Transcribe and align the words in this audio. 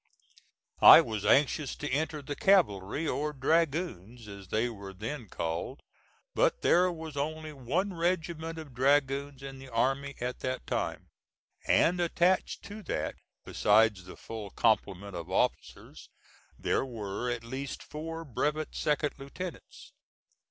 I 0.81 0.99
was 1.01 1.27
anxious 1.27 1.75
to 1.75 1.87
enter 1.87 2.23
the 2.23 2.35
cavalry, 2.35 3.07
or 3.07 3.33
dragoons 3.33 4.27
as 4.27 4.47
they 4.47 4.67
were 4.67 4.95
then 4.95 5.27
called, 5.29 5.83
but 6.33 6.63
there 6.63 6.91
was 6.91 7.15
only 7.15 7.53
one 7.53 7.93
regiment 7.93 8.57
of 8.57 8.73
dragoons 8.73 9.43
in 9.43 9.59
the 9.59 9.69
Army 9.69 10.15
at 10.19 10.39
that 10.39 10.65
time, 10.65 11.09
and 11.67 11.99
attached 11.99 12.63
to 12.63 12.81
that, 12.81 13.13
besides 13.45 14.05
the 14.05 14.17
full 14.17 14.49
complement 14.49 15.15
of 15.15 15.29
officers, 15.29 16.09
there 16.57 16.83
were 16.83 17.29
at 17.29 17.43
least 17.43 17.83
four 17.83 18.25
brevet 18.25 18.73
second 18.73 19.13
lieutenants. 19.19 19.91